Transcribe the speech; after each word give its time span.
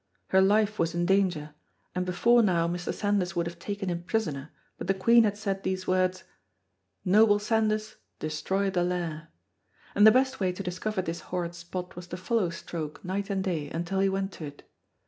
Her 0.29 0.41
life 0.41 0.79
was 0.79 0.95
in 0.95 1.05
danger, 1.05 1.53
and 1.93 2.07
before 2.07 2.41
now 2.41 2.67
Mr. 2.67 2.91
Sandys 2.91 3.35
would 3.35 3.45
have 3.45 3.59
taken 3.59 3.87
him 3.87 4.01
prisoner, 4.01 4.49
but 4.79 4.87
the 4.87 4.95
queen 4.95 5.25
had 5.25 5.37
said 5.37 5.61
these 5.61 5.85
words, 5.85 6.23
"Noble 7.05 7.37
Sandys, 7.37 7.97
destroy 8.17 8.71
the 8.71 8.83
Lair," 8.83 9.27
and 9.93 10.07
the 10.07 10.11
best 10.11 10.39
way 10.39 10.53
to 10.53 10.63
discover 10.63 11.03
this 11.03 11.19
horrid 11.29 11.53
spot 11.53 11.95
was 11.95 12.07
to 12.07 12.17
follow 12.17 12.49
Stroke 12.49 13.05
night 13.05 13.29
and 13.29 13.43
day 13.43 13.69
until 13.69 13.99
he 13.99 14.09
went 14.09 14.31
to 14.31 14.45
it. 14.45 14.67